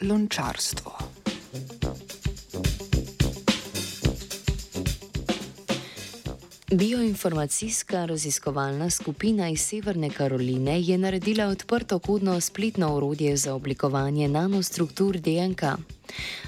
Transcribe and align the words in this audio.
lončarstvo. 0.00 0.92
Bioinformacijska 6.72 8.04
raziskovalna 8.04 8.90
skupina 8.90 9.48
iz 9.48 9.60
Severne 9.60 10.10
Karoline 10.10 10.80
je 10.80 10.98
naredila 10.98 11.46
odprto 11.46 11.98
kodno 11.98 12.40
spletno 12.40 12.94
orodje 12.94 13.36
za 13.36 13.54
oblikovanje 13.54 14.28
nanostruktur 14.28 15.18
DNK. 15.18 15.62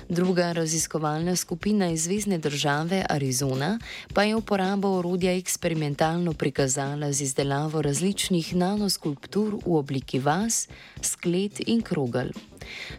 Druga 0.08 0.52
raziskovalna 0.52 1.36
skupina 1.36 1.90
iz 1.90 2.04
zvezdne 2.04 2.38
države 2.38 3.04
Arizona 3.08 3.78
pa 4.14 4.22
je 4.22 4.36
uporabo 4.36 4.88
orodja 4.88 5.32
eksperimentalno 5.36 6.32
prikazala 6.32 7.12
z 7.12 7.22
izdelavo 7.22 7.82
različnih 7.82 8.54
nanoskulptur 8.56 9.54
v 9.66 9.76
obliki 9.76 10.18
vas, 10.18 10.68
sklet 11.00 11.60
in 11.66 11.82
krogel. 11.82 12.28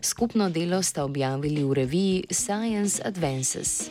Skupno 0.01 0.49
delo 0.49 0.81
sta 0.81 1.03
objavili 1.03 1.63
v 1.63 1.73
reviji 1.73 2.25
Science 2.29 3.01
Advances. 3.05 3.89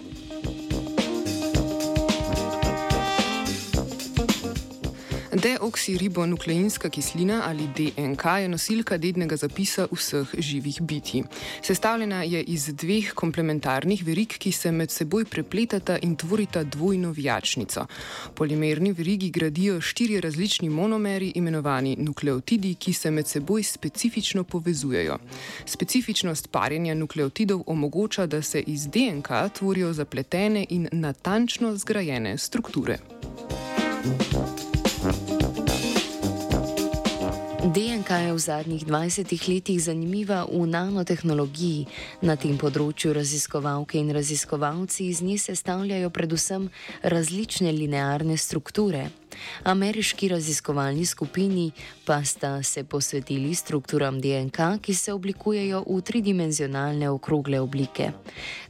Deoksiribonukleinska 5.43 6.89
kislina 6.89 7.43
ali 7.47 7.69
DNK 7.77 8.25
je 8.41 8.49
nosilka 8.49 8.97
dednega 8.99 9.37
zapisa 9.37 9.87
vseh 9.93 10.29
živih 10.39 10.81
bitij. 10.81 11.23
Sestavljena 11.63 12.23
je 12.23 12.43
iz 12.43 12.67
dveh 12.67 13.13
komplementarnih 13.15 14.05
verig, 14.07 14.37
ki 14.39 14.53
se 14.53 14.73
med 14.73 14.91
seboj 14.91 15.25
prepletata 15.25 15.99
in 16.03 16.17
tvorita 16.17 16.63
dvojno 16.65 17.11
vijačnico. 17.11 17.87
Polimerni 18.35 18.93
verigi 18.93 19.31
gradijo 19.31 19.81
štiri 19.81 20.21
različni 20.21 20.69
monomeri, 20.69 21.33
imenovani 21.35 21.97
nukleotidi, 21.99 22.75
ki 22.75 22.93
se 22.93 23.11
med 23.11 23.27
seboj 23.27 23.63
specifično 23.63 24.45
povezujejo. 24.45 25.19
Specifičnost 25.67 26.51
parjenja 26.51 26.95
nukleotidov 26.95 27.63
omogoča, 27.67 28.27
da 28.27 28.43
se 28.43 28.61
iz 28.61 28.87
DNK 28.87 29.29
tvorijo 29.59 29.93
zapletene 29.93 30.67
in 30.69 30.89
natančno 30.93 31.77
zgrajene 31.77 32.39
strukture. 32.39 32.99
thank 34.03 34.33
you 34.33 34.42
DNK 37.63 38.11
je 38.11 38.33
v 38.35 38.39
zadnjih 38.43 38.83
20 38.83 39.31
letih 39.47 39.79
zanimiva 39.79 40.43
v 40.51 40.67
nanotehnologiji. 40.67 41.87
Na 42.27 42.35
tem 42.35 42.59
področju 42.59 43.15
raziskovalke 43.15 44.03
in 44.03 44.11
raziskovalci 44.11 45.07
iz 45.07 45.23
nje 45.23 45.39
sestavljajo 45.39 46.11
predvsem 46.11 46.67
različne 47.07 47.71
linearne 47.71 48.35
strukture. 48.35 49.22
Ameriški 49.63 50.29
raziskovalni 50.29 51.07
skupini 51.07 51.71
pa 52.05 52.25
sta 52.25 52.63
se 52.63 52.85
posvetili 52.85 53.55
strukturam 53.55 54.21
DNK, 54.21 54.59
ki 54.83 54.95
se 54.95 55.13
oblikujejo 55.13 55.85
v 55.87 56.01
tridimenzionalne 56.01 57.11
okrogle 57.11 57.61
oblike. 57.61 58.11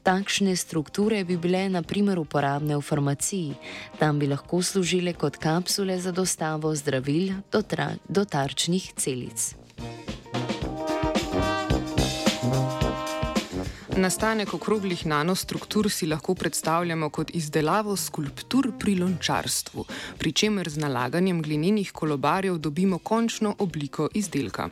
Takšne 0.03 0.57
strukture 0.57 1.25
bi 1.25 1.37
bile 1.37 1.69
naprimer 1.69 2.19
uporabne 2.19 2.77
v 2.77 2.83
farmaciji, 2.83 3.55
tam 3.99 4.19
bi 4.19 4.27
lahko 4.27 4.63
služile 4.63 5.13
kot 5.13 5.37
kapsule 5.37 5.99
za 5.99 6.13
dostavo 6.13 6.75
zdravil 6.75 7.33
do, 7.53 7.63
do 8.09 8.25
tarčnih 8.25 8.93
celic. 8.97 9.62
Nastanek 13.97 14.55
okroglih 14.55 15.07
nanostruktur 15.07 15.91
si 15.91 16.07
lahko 16.07 16.35
predstavljamo 16.35 17.11
kot 17.11 17.31
izdelavo 17.35 17.97
skulptur 17.97 18.71
pri 18.79 18.95
lončarstvu, 18.95 19.85
pri 20.19 20.33
čemer 20.33 20.71
z 20.71 20.81
nalaganjem 20.81 21.43
glinenih 21.43 21.93
kolobarjev 21.93 22.59
dobimo 22.59 22.99
končno 22.99 23.55
obliko 23.59 24.09
izdelka. 24.15 24.69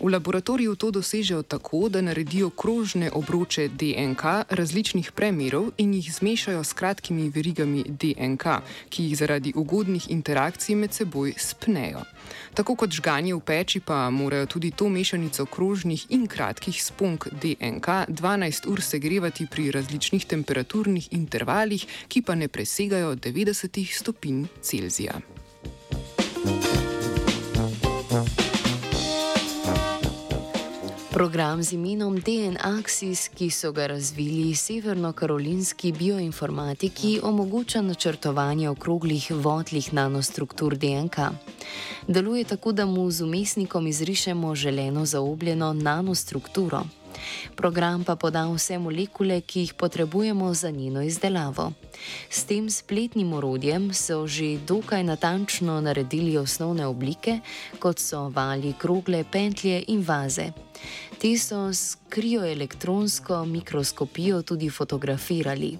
V 0.00 0.08
laboratoriju 0.12 0.74
to 0.74 0.90
dosežejo 0.90 1.42
tako, 1.42 1.88
da 1.88 2.00
naredijo 2.00 2.50
krožne 2.50 3.10
obroče 3.10 3.68
DNK 3.68 4.22
različnih 4.50 5.12
premerov 5.12 5.70
in 5.78 5.94
jih 5.94 6.12
zmešajo 6.14 6.64
s 6.64 6.72
kratkimi 6.72 7.28
verigami 7.28 7.84
DNK, 7.88 8.44
ki 8.88 9.04
jih 9.04 9.16
zaradi 9.18 9.52
ugodnih 9.56 10.10
interakcij 10.10 10.74
med 10.76 10.92
seboj 10.92 11.34
spnejo. 11.38 12.04
Tako 12.54 12.76
kot 12.76 12.90
žganje 12.90 13.34
v 13.34 13.40
peči, 13.40 13.80
pa 13.80 14.10
morajo 14.10 14.46
tudi 14.46 14.70
to 14.70 14.88
mešanico 14.88 15.46
krožnih 15.46 16.06
in 16.10 16.26
kratkih 16.26 16.84
spunk 16.84 17.28
DNK 17.32 17.88
12 18.08 18.41
ur 18.66 18.82
segrevati 18.82 19.46
pri 19.50 19.70
različnih 19.70 20.24
temperaturnih 20.26 21.08
intervalih, 21.12 21.86
ki 22.08 22.22
pa 22.22 22.34
ne 22.34 22.48
presegajo 22.48 23.14
90 23.16 23.94
stopinj 23.94 24.44
Celzija. 24.62 25.20
Program 31.12 31.62
z 31.62 31.72
imenom 31.72 32.16
DNAxis, 32.18 33.28
ki 33.36 33.50
so 33.50 33.72
ga 33.72 33.86
razvili 33.86 34.54
severno-karolinski 34.56 35.92
bioinformatiki, 35.92 37.20
omogoča 37.22 37.82
načrtovanje 37.82 38.68
okroglih 38.68 39.30
vodlih 39.30 39.92
nanostruktur 39.94 40.76
DNK. 40.76 41.16
Deluje 42.08 42.44
tako, 42.44 42.72
da 42.72 42.86
mu 42.86 43.10
z 43.10 43.24
umestnikom 43.24 43.86
izrišemo 43.86 44.54
želeno 44.54 45.04
zaobljeno 45.06 45.72
nanostrukturo. 45.72 46.82
Program 47.56 48.04
pa 48.04 48.16
poda 48.16 48.46
vse 48.48 48.78
molekule, 48.78 49.40
ki 49.40 49.60
jih 49.60 49.74
potrebujemo 49.74 50.54
za 50.54 50.70
njeno 50.70 51.02
izdelavo. 51.02 51.72
S 52.30 52.44
tem 52.44 52.70
spletnim 52.70 53.32
orodjem 53.32 53.94
so 53.94 54.26
že 54.26 54.58
dokaj 54.66 55.04
natančno 55.04 55.80
naredili 55.80 56.36
osnovne 56.36 56.86
oblike, 56.86 57.40
kot 57.78 57.98
so 57.98 58.28
vali, 58.28 58.74
krogle, 58.78 59.24
pentlje 59.24 59.84
in 59.88 60.04
vaze. 60.06 60.52
Te 61.18 61.38
so 61.38 61.68
s 61.72 61.96
krioelektronsko 62.08 63.44
mikroskopijo 63.44 64.42
tudi 64.42 64.70
fotografirali. 64.70 65.78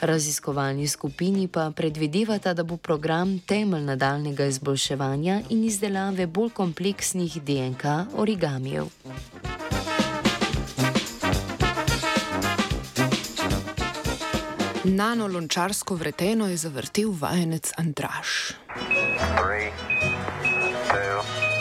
Raziskovalni 0.00 0.88
skupini 0.88 1.48
pa 1.48 1.70
predvidevata, 1.70 2.54
da 2.54 2.62
bo 2.62 2.76
program 2.76 3.38
temelj 3.38 3.82
nadaljnega 3.84 4.46
izboljševanja 4.46 5.40
in 5.50 5.64
izdelave 5.64 6.26
bolj 6.26 6.50
kompleksnih 6.50 7.42
DNK 7.42 7.84
origamijev. 8.16 8.86
Nanolončarsko 14.84 15.94
vreteno 15.94 16.48
je 16.48 16.56
zavrtel 16.56 17.14
vajenec 17.20 17.72
Andraš. 17.78 18.52
Three, 19.38 19.70
two, 20.90 21.51